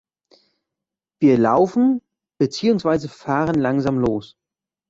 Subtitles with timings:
[1.21, 2.01] Wir laufen
[2.39, 4.35] beziehungsweise fahren langsam los.